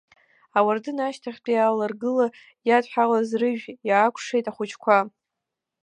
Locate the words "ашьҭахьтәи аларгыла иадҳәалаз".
1.07-3.29